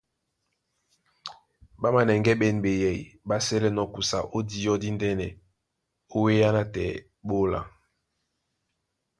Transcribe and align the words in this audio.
Ɓá 1.81 1.87
manɛŋgɛ́ 1.95 2.39
ɓên 2.39 2.55
ɓeyɛy 2.63 2.99
ɓá 3.27 3.35
sɛ́lɛ́nɔ̄ 3.45 3.85
kusa 3.93 4.17
ó 4.35 4.37
díɔ 4.49 4.73
díndɛ́nɛ 4.81 5.27
ó 6.13 6.17
wéá 6.25 6.49
nátɛɛ 6.55 6.91
ɓé 7.27 7.33
óla. 7.43 7.59